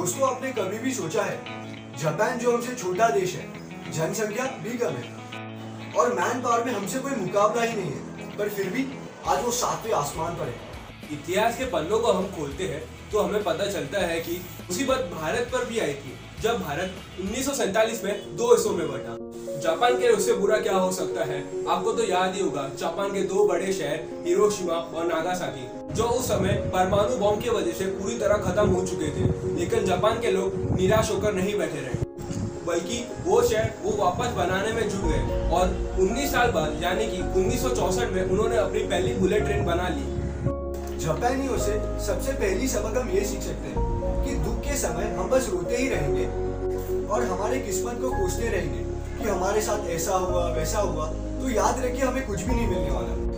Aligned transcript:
दोस्तों, 0.00 0.22
आपने 0.26 0.50
कभी 0.52 0.78
भी 0.78 0.92
सोचा 0.94 1.22
है, 1.22 1.96
जापान 2.00 2.38
जो 2.38 2.52
हमसे 2.52 2.74
छोटा 2.74 3.08
देश 3.08 3.34
है, 3.34 3.42
जनसंख्या 3.92 4.44
भी 4.62 4.76
कम 4.78 4.92
है। 4.92 5.92
और 5.92 6.12
मैन 6.14 6.40
पावर 6.42 6.64
में 6.64 6.72
हमसे 6.72 6.98
कोई 6.98 7.16
मुकाबला 7.16 7.62
ही 7.62 7.74
नहीं 7.74 7.90
है, 7.90 8.36
पर 8.36 8.48
फिर 8.48 8.70
भी 8.70 8.86
आज 9.26 9.42
वो 9.44 9.50
सातवें 9.50 9.92
आसमान 9.94 10.36
पर 10.36 10.48
है। 10.48 11.12
इतिहास 11.12 11.58
के 11.58 11.64
पन्नों 11.66 11.98
को 11.98 12.12
हम 12.12 12.30
खोलते 12.36 12.68
हैं 12.68 12.82
तो 13.12 13.20
हमें 13.20 13.42
पता 13.44 13.66
चलता 13.66 14.06
है 14.06 14.20
कि 14.20 14.40
मुसीबत 14.60 15.10
भारत 15.14 15.50
पर 15.52 15.64
भी 15.64 15.78
आई 15.78 15.94
थी, 15.94 16.16
जब 16.42 16.62
भारत 16.62 16.94
उन्नीस 17.20 18.02
में 18.04 18.36
दो 18.36 18.52
हिस्सों 18.54 18.72
में 18.72 18.86
बटा। 18.88 19.16
जापान 19.60 19.94
के 19.94 20.08
उससे 20.08 20.32
बुरा 20.32 20.56
क्या 20.56 20.76
हो 20.76 20.92
सकता 20.92 21.24
है? 21.24 21.66
आपको 21.68 21.92
तो 21.92 22.04
याद 22.04 22.34
ही 22.34 22.42
होगा, 22.42 22.70
जापान 22.78 23.12
के 23.12 23.22
दो 23.22 23.46
बड़े 23.48 23.72
शहर, 23.72 24.24
हिरोशिमा 24.26 24.74
और 24.74 25.06
नागासाकी, 25.06 25.94
जो 25.94 26.04
उस 26.04 26.24
समय 26.24 26.52
परमाणु 26.74 27.16
बॉम्ब 27.16 27.42
की 27.42 27.50
वजह 27.50 27.72
से 27.72 27.84
पूरी 27.84 28.18
तरह 28.18 28.36
खत्म 28.36 28.66
हो 28.68 28.86
चुके 28.86 29.08
थे, 29.08 29.24
लेकिन 29.60 29.84
जापान 29.84 30.20
के 30.20 30.30
लोग 30.30 30.54
निराश 30.80 31.10
होकर 31.10 31.34
नहीं 31.34 31.58
बैठे 31.58 31.80
रहे। 31.80 32.08
बल्कि 32.66 33.06
वो 33.26 33.42
शहर 33.42 33.70
वो 33.84 33.96
वापस 34.04 34.32
बनाने 34.34 34.72
में 34.72 34.88
जुट 34.88 35.00
गए 35.00 35.48
और 35.50 35.96
19 36.00 36.32
साल 36.32 36.50
बाद, 36.50 36.80
यानी 36.82 37.06
कि 37.06 37.22
उन्नीस 37.22 37.64
में 38.12 38.30
उन्होंने 38.30 38.56
अपनी 38.56 38.80
पहली 38.80 39.14
बुलेट 39.14 39.44
ट्रेन 39.44 39.64
बना 39.64 39.88
ली। 39.88 40.04
जापानियों 40.98 41.58
से 41.58 41.72
सबसे 42.06 42.32
पहली 42.32 42.68
सबक 42.68 42.96
हम 42.98 43.10
ये 43.10 43.24
सीख 43.24 43.40
सकते 43.40 43.68
हैं 43.68 44.24
कि 44.24 44.34
दुख 44.34 44.60
के 44.60 44.76
समय 44.76 45.14
हम 45.18 45.30
बस 45.30 45.48
रोते 45.52 45.76
ही 45.76 45.88
रहेंगे 45.88 46.26
और 47.06 47.22
हमारे 47.22 47.60
किस्मत 47.60 47.98
को 48.00 48.10
कोसते 48.10 48.48
रहेंगे। 48.48 48.89
कि 49.22 49.28
हमारे 49.28 49.60
साथ 49.60 49.88
ऐसा 49.88 50.16
हुआ, 50.16 50.52
वैसा 50.52 50.78
हुआ 50.78 51.06
तो 51.08 51.50
याद 51.50 51.80
रखिए 51.84 52.00
हमें 52.00 52.26
कुछ 52.26 52.42
भी 52.42 52.54
नहीं 52.54 52.66
मिलने 52.66 52.90
वाला। 52.90 53.30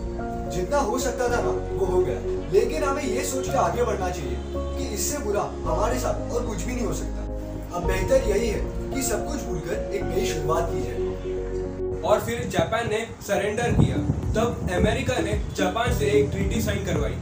जितना 0.49 0.77
हो 0.77 0.99
सकता 0.99 1.23
था 1.25 1.41
ना, 1.41 1.77
वो 1.77 1.85
हो 1.85 1.97
गया। 1.97 2.15
लेकिन 2.51 2.83
हमें 2.83 3.03
ये 3.03 3.23
सोच 3.23 3.45
के 3.45 3.57
आगे 3.57 3.83
बढ़ना 3.83 4.09
चाहिए 4.09 4.37
कि 4.55 4.95
इससे 4.95 5.17
बुरा 5.17 5.41
हमारे 5.41 5.99
साथ 5.99 6.31
और 6.31 6.47
कुछ 6.47 6.63
भी 6.63 6.75
नहीं 6.75 6.85
हो 6.85 6.93
सकता। 6.93 7.23
अब 7.75 7.83
बेहतर 7.85 8.29
यही 8.29 8.49
है 8.49 8.91
कि 8.93 9.01
सब 9.01 9.27
कुछ 9.27 9.43
भूलकर 9.43 9.91
एक 9.93 10.03
नई 10.03 10.25
शुरुआत 10.25 10.69
की 10.73 10.83
जाए। 10.83 11.13
और 12.01 12.19
फिर 12.19 12.47
जापान 12.49 12.89
ने 12.89 13.07
सरेंडर 13.27 13.71
किया। 13.71 13.97
तब 14.33 14.69
अमेरिका 14.73 15.17
ने 15.17 15.43
जापान 15.55 15.93
से 15.93 16.05
एक 16.05 16.29
ट्रीटी 16.29 16.61
साइन 16.61 16.85
करवाई। 16.85 17.17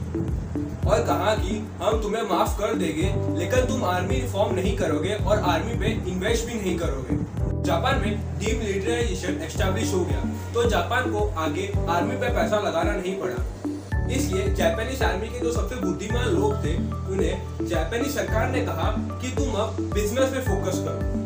और 0.89 1.03
कहा 1.03 1.35
कि 1.35 1.67
हम 1.83 2.01
तुम्हें 2.01 2.23
माफ़ 2.23 2.59
कर 2.59 2.73
देंगे, 2.73 3.39
लेकिन 3.39 3.65
तुम 3.65 3.85
आर्मी 3.85 4.15
फॉर्म 4.15 4.55
नहीं 4.55 4.77
करोगे 4.77 5.13
और 5.13 5.39
आर्मी 5.39 5.73
पे 5.73 5.85
इन्वेस्ट 5.85 6.45
भी 6.45 6.53
नहीं 6.53 6.79
करोगे। 6.79 7.40
जापान 7.63 7.99
में 8.01 8.39
डीमिलिटराइजेशन 8.39 9.41
एस्टेब्लिश 9.43 9.93
हो 9.93 10.03
गया 10.05 10.21
तो 10.53 10.69
जापान 10.69 11.11
को 11.11 11.25
आगे 11.39 11.67
आर्मी 11.89 12.15
पे 12.17 12.29
पैसा 12.35 12.59
लगाना 12.59 12.95
नहीं 12.95 13.15
पड़ा। 13.19 14.09
इसलिए 14.11 14.53
जापानीज 14.55 15.01
आर्मी 15.03 15.27
के 15.27 15.39
जो 15.39 15.51
सबसे 15.51 15.75
बुद्धिमान 15.75 16.27
लोग 16.29 16.63
थे, 16.63 16.75
उन्हें 17.11 17.67
जापानी 17.67 18.09
सरकार 18.11 18.49
ने 18.51 18.61
कहा 18.61 18.89
कि 19.21 19.35
तुम 19.35 19.53
अब 19.55 19.77
बिज़नेस 19.93 20.31
में 20.31 20.41
फोकस 20.41 20.79
करो। 20.87 21.19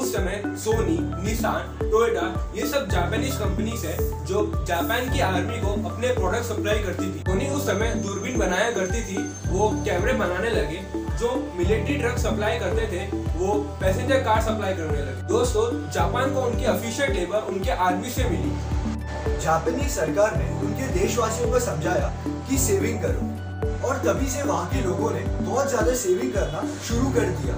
उस 0.00 0.12
समय 0.14 0.42
सोनी 0.58 0.98
निशान 1.22 1.78
टोयोटा 1.80 2.26
ये 2.56 2.66
सब 2.66 2.88
जापानीज 2.90 3.36
कंपनीज़ 3.36 3.86
है, 3.86 3.96
जो 4.26 4.64
जापान 4.64 5.12
की 5.12 5.20
आर्मी 5.22 5.60
को 5.60 5.72
अपने 5.88 6.12
प्रोडक्ट 6.14 6.44
सप्लाई 6.44 6.78
करती 6.78 7.06
थी। 7.06 7.20
सोनी 7.20 7.48
उस 7.50 7.66
समय 7.66 7.94
दूरबीन 8.02 8.38
बनाया 8.38 8.70
करती 8.70 9.02
थी, 9.02 9.18
वो 9.48 9.68
कैमरे 9.84 10.12
बनाने 10.14 10.50
लगे 10.50 10.80
जो 11.20 11.28
मिलिट्री 11.56 11.94
ट्रक 11.96 12.18
सप्लाई 12.18 12.58
करते 12.58 12.86
थे, 12.88 13.06
वो 13.38 13.54
पैसेंजर 13.80 14.20
कार 14.24 14.40
सप्लाई 14.42 14.74
करने 14.74 14.98
लगे। 15.00 15.22
दोस्तों, 15.28 15.64
जापान 15.92 16.34
को 16.34 16.40
उनकी 16.40 16.64
अफिशियल 16.66 17.12
लेबर 17.12 17.48
उनके 17.52 17.70
आर्मी 17.86 18.10
से 18.10 18.24
मिली। 18.24 19.40
जापानी 19.42 19.88
सरकार 19.90 20.36
ने 20.36 20.48
उनके 20.60 20.86
देशवासियों 20.92 21.50
को 21.50 21.60
समझाया 21.60 22.12
कि 22.48 22.58
सेविंग 22.58 23.00
करो, 23.02 23.88
और 23.88 23.98
तभी 23.98 24.30
से 24.30 24.42
वहाँ 24.42 24.66
के 24.66 24.82
लोगों 24.82 25.10
ने 25.10 25.20
बहुत 25.20 25.68
ज़्यादा 25.70 25.94
सेविंग 25.96 26.32
करना 26.32 26.62
शुरू 26.88 27.10
कर 27.10 27.28
दिया। 27.40 27.54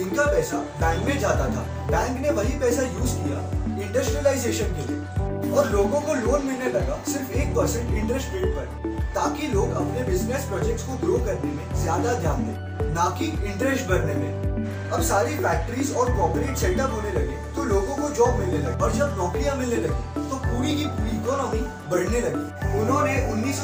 इनका 0.00 0.24
पैसा 0.26 0.58
बैंक 0.80 1.06
में 1.06 1.18
जाता 1.18 1.46
था। 1.46 1.62
बैंक 1.90 2.20
ने 2.20 2.30
वही 2.32 2.58
पैसा 2.60 2.82
यूज़ 2.82 3.14
किया 3.16 3.40
इंडस्ट्रियलाइजेशन 3.80 4.74
के 4.76 4.92
लिए। 4.92 5.52
और 5.52 5.70
लोगों 5.70 6.00
को 6.00 6.14
लोन 6.16 6.44
मिलने 6.46 6.72
लगा 6.72 6.98
सिर्फ़ 7.08 7.32
एक 7.32 7.54
परसेंट 7.56 7.94
इंटरेस्ट 7.94 8.34
रेट 8.34 8.56
पर। 8.56 8.98
ताकि 9.14 9.46
लोग 9.48 9.72
अपने 9.76 10.02
बिज़नेस 10.04 10.44
प्रोजेक्ट्स 10.48 10.84
को 10.84 10.96
ग्रो 10.98 11.18
करने 11.26 11.52
में 11.52 11.64
ज़्यादा 11.82 12.12
ध्यान 12.20 12.44
दें, 12.44 12.94
ना 12.94 13.08
कि 13.18 13.26
इंटरेस्ट 13.46 13.88
भरने 13.88 14.14
में। 14.14 14.48
अब 14.90 15.02
सारी 15.04 15.34
फैक्ट्रीज 15.38 15.94
और 15.96 16.12
कॉर्पोरेट 16.16 16.56
सेटअप 16.58 16.92
होने 16.92 17.10
लगे 17.10 17.36
तो 17.56 17.64
लोगों 17.64 17.96
को 17.96 18.08
जॉब 18.14 18.38
मिलने 18.38 18.58
लगी, 18.58 18.82
और 18.84 18.92
जब 18.92 19.14
नौकरियाँ 19.18 19.56
मिलने 19.56 19.76
लगी 19.76 20.28
तो 20.30 20.36
पूरी 20.38 20.76
की 20.76 20.86
पूरी 20.86 21.10
इकोनॉमी 21.10 21.60
बढ़ने 21.90 22.20
लगी। 22.20 22.78
उन्होंने 22.80 23.14
उन्नीस 23.32 23.60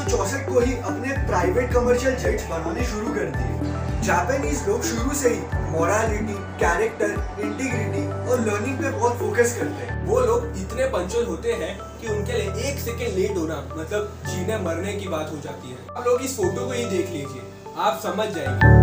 को 0.49 0.61
ही 0.61 0.77
अपने 0.83 1.17
प्राइवेट 1.27 1.73
कमर्शियल 1.73 2.17
जेट्स 2.17 2.47
बनाने 2.51 2.85
शुरू 2.87 3.15
कर 3.15 3.31
दिए। 3.37 4.03
जापानीज 4.03 4.67
लोग 4.69 4.83
शुरू 4.85 5.15
से 5.15 5.29
ही 5.29 5.41
मोरालिटी 5.71 6.39
कैरेक्टर 6.57 7.11
इंटीग्रिटी 7.41 8.03
और 8.31 8.41
लर्निंग 8.41 8.79
पे 8.79 8.91
बहुत 8.91 9.17
फोकस 9.17 9.57
करते 9.59 9.87
हैं। 9.87 10.07
वो 10.07 10.21
लोग 10.21 10.45
इतने 10.59 10.85
पंचुअल 10.87 11.25
होते 11.25 11.53
हैं 11.53 11.73
कि 12.01 12.09
उनके 12.09 12.33
लिए 12.33 12.71
एक 12.71 12.79
सेकेंड 12.79 13.19
लेट 13.19 13.37
होना 13.37 13.57
मतलब 13.77 14.13
जीने 14.27 14.57
मरने 14.59 14.93
की 14.93 15.09
बात 15.09 15.31
हो 15.33 15.41
जाती 15.41 15.71
है। 15.71 15.77
आप 15.97 16.07
लोग 16.07 16.23
इस 16.23 16.37
फ़ोटो 16.37 16.67
को 16.67 16.73
ही 16.73 16.85
देख 16.85 17.11
लीजिए। 17.11 17.43
आप 17.79 18.01
समझ 18.03 18.29
जाएँगे। 18.29 18.75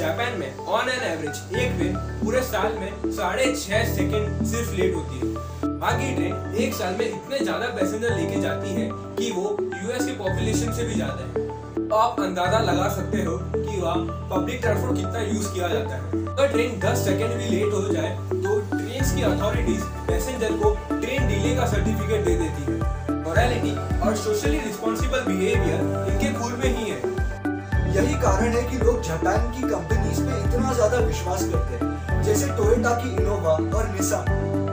जापान 0.00 0.38
में 0.38 0.56
ऑन 0.58 0.88
एन 0.88 1.02
एवरेज 1.12 1.58
एक 1.62 1.78
दिन, 1.78 1.96
पूरे 2.20 2.42
साल 2.42 2.72
में 2.72 2.92
साढ़े 3.06 3.44
छह 3.56 3.94
सेकेंड 3.94 4.44
सिर्फ़ 4.46 4.72
लेट 4.74 4.94
होती 4.94 5.18
है। 5.18 5.35
बाकी 5.86 6.06
ट्रेन 6.14 6.54
एक 6.62 6.72
साल 6.74 6.94
में 6.98 7.04
इतने 7.06 7.38
ज़्यादा 7.38 7.66
पैसेंजर 7.74 8.14
लेके 8.16 8.40
जाती 8.42 8.70
है 8.70 8.86
कि 9.18 9.30
वो 9.32 9.42
यूएस 9.82 10.06
की 10.06 10.12
पॉपुलेशन 10.14 10.72
से 10.72 10.84
भी 10.84 10.94
ज़्यादा 10.94 11.26
है। 11.26 11.44
तो 11.82 11.94
आप 11.96 12.20
अंदाज़ा 12.20 12.58
लगा 12.60 12.88
सकते 12.94 13.22
हो 13.24 13.36
कि 13.44 13.80
वहाँ 13.80 14.28
पब्लिक 14.32 14.60
ट्रांसपोर्ट 14.62 14.96
कितना 14.96 15.20
यूज़ 15.22 15.46
किया 15.52 15.68
जाता 15.68 15.94
है। 15.94 16.24
अगर 16.24 16.48
ट्रेन 16.52 16.74
10 16.80 17.04
सेकंड 17.04 17.36
भी 17.36 17.50
लेट 17.50 17.74
हो 17.74 17.82
जाए 17.92 18.10
तो 18.32 18.58
ट्रेन 18.72 19.14
की 19.14 19.22
अथॉरिटीज 19.22 19.84
पैसेंजर 20.08 20.56
को 20.64 20.74
ट्रेन 20.90 21.28
डिले 21.28 21.54
का 21.56 21.66
सर्टिफिकेट 21.68 22.24
दे 22.24 22.36
देती 22.42 22.62
है। 22.64 23.22
मॉरलिटी 23.22 23.76
और 24.00 24.16
सोशली 24.24 24.58
रिस्पॉन्सिबल 24.58 25.24
बिहेवियर 25.28 25.80
इनके 26.10 26.32
खून 26.40 26.60
में 26.60 26.68
ही 26.68 26.90
है। 26.90 27.00
यही 27.96 28.20
कारण 28.22 28.56
है 28.56 28.68
कि 28.70 28.84
लोग 28.84 29.02
जापान 29.04 29.50
की 29.52 29.68
कंपनीज़ 29.70 30.20
पे 30.22 30.42
इतना 30.42 30.72
ज़्यादा 30.72 31.06
विश्वास 31.06 31.48
करते 31.52 31.84
हैं, 31.84 32.22
जैसे 32.24 32.46
टोयोटा 32.56 33.00
की 33.02 33.14
इनोवा 33.14 33.52
और 33.78 33.88
निसान 33.90 34.64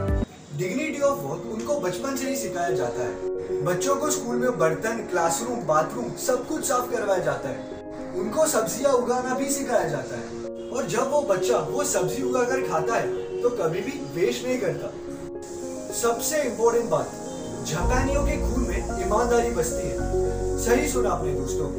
डिग्निटी 0.63 0.99
ऑफ़ 1.01 1.19
वर्क 1.19 1.45
उनको 1.53 1.73
बचपन 1.79 2.15
से 2.15 2.29
ही 2.29 2.35
सिखाया 2.35 2.69
जाता 2.71 3.03
है। 3.03 3.63
बच्चों 3.63 3.95
को 3.95 4.09
स्कूल 4.11 4.35
में 4.35 4.57
बर्तन 4.59 4.97
क्लासरूम 5.09 5.65
बाथरूम 5.67 6.05
सब 6.17 6.45
कुछ 6.47 6.63
साफ़ 6.65 6.91
करवाया 6.91 7.23
जाता 7.23 7.49
है। 7.49 8.13
उनको 8.19 8.45
सब्ज़ियाँ 8.47 8.93
उगाना 8.93 9.35
भी 9.35 9.49
सिखाया 9.49 9.89
जाता 9.89 10.17
है। 10.17 10.69
और 10.69 10.87
जब 10.87 11.11
वो 11.11 11.21
बच्चा 11.31 11.57
वो 11.71 11.83
सब्ज़ी 11.83 12.23
उगाकर 12.23 12.61
खाता 12.69 12.95
है 12.95 13.41
तो 13.41 13.49
कभी 13.57 13.81
भी 13.81 13.99
वेस्ट 14.15 14.45
नहीं 14.45 14.59
करता। 14.59 14.87
सबसे 15.93 16.41
इम्पोर्टेंट 16.43 16.89
बात, 16.89 17.11
जापानियों 17.67 18.25
के 18.27 18.37
खून 18.39 18.67
में 18.69 19.05
ईमानदारी 19.05 19.51
बसती 19.51 19.87
है। 19.87 20.57
सही 20.59 20.89
सुना 20.89 21.09
आपने 21.09 21.33
दोस्तों। 21.33 21.69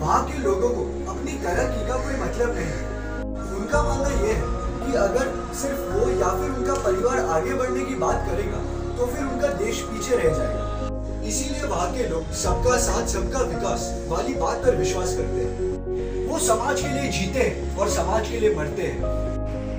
वहाँ 0.00 0.24
के 0.26 0.38
लोगों 0.38 0.70
को 0.70 0.88
अपनी 1.10 1.38
तरक्की 1.42 1.86
का 1.88 2.02
कोई 2.04 2.22
मतलब 2.22 2.54
नहीं 2.54 3.56
उनका 3.56 3.82
मानना 3.82 4.08
यह 4.08 4.34
है 4.34 4.61
कि 4.92 4.98
अगर 4.98 5.28
सिर्फ़ 5.56 5.80
वो 5.92 6.06
या 6.12 6.30
फिर 6.30 6.50
उनका 6.50 6.74
परिवार 6.86 7.18
आगे 7.34 7.52
बढ़ने 7.54 7.84
की 7.84 7.94
बात 8.00 8.26
करेगा 8.26 8.58
तो 8.96 9.06
फिर 9.06 9.24
उनका 9.24 9.48
देश 9.60 9.80
पीछे 9.82 10.16
रह 10.16 10.34
जाएगा। 10.38 11.22
इसीलिए 11.28 11.68
वहाँ 11.68 11.86
के 11.92 12.08
लोग 12.08 12.32
सबका 12.32 12.76
साथ, 12.78 13.06
सबका 13.06 13.40
विकास 13.44 13.86
वाली 14.08 14.34
बात 14.34 14.58
पर 14.64 14.76
विश्वास 14.76 15.14
करते 15.16 15.44
हैं। 15.44 16.26
वो 16.28 16.38
समाज 16.38 16.80
के 16.80 16.88
लिए 16.88 17.10
जीते 17.10 17.38
हैं 17.38 17.76
और 17.76 17.88
समाज 17.88 18.28
के 18.28 18.40
लिए 18.40 18.54
मरते 18.54 18.82
हैं। 18.82 19.00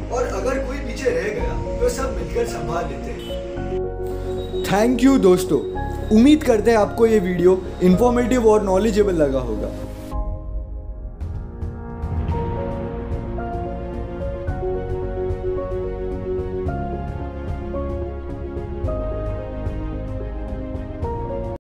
और 0.10 0.28
अगर 0.34 0.66
कोई 0.66 0.78
पीछे 0.80 1.10
रह 1.10 1.30
गया 1.30 1.80
तो 1.80 1.90
सब 1.90 2.18
मिलकर 2.18 2.48
संभाल 2.48 2.86
लेते 2.86 3.12
हैं। 3.12 4.66
थैंक 4.72 5.04
यू 5.04 5.18
दोस्तों। 5.20 5.60
उम्मीद 6.16 6.44
करते 6.44 6.72
हैं 6.72 6.78
आपको 6.78 7.06
ये 7.08 7.20
वीडियो 7.20 7.62
इन्फॉर्मेटिव 7.84 8.48
और 8.48 8.64
नॉलेजेबल 8.64 9.16
लगा 9.16 9.40
होगा। 9.42 9.72